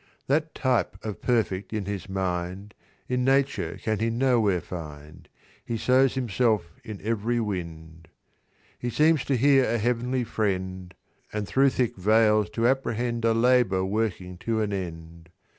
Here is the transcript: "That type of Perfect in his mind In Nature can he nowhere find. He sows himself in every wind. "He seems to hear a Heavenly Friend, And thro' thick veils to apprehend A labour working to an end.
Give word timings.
"That 0.25 0.55
type 0.55 0.97
of 1.05 1.21
Perfect 1.21 1.71
in 1.73 1.85
his 1.85 2.09
mind 2.09 2.73
In 3.07 3.23
Nature 3.23 3.77
can 3.83 3.99
he 3.99 4.09
nowhere 4.09 4.59
find. 4.59 5.29
He 5.63 5.77
sows 5.77 6.15
himself 6.15 6.71
in 6.83 6.99
every 7.03 7.39
wind. 7.39 8.07
"He 8.79 8.89
seems 8.89 9.23
to 9.25 9.37
hear 9.37 9.63
a 9.65 9.77
Heavenly 9.77 10.23
Friend, 10.23 10.91
And 11.31 11.47
thro' 11.47 11.69
thick 11.69 11.97
veils 11.97 12.49
to 12.49 12.67
apprehend 12.67 13.25
A 13.25 13.35
labour 13.35 13.85
working 13.85 14.39
to 14.39 14.59
an 14.61 14.73
end. 14.73 15.29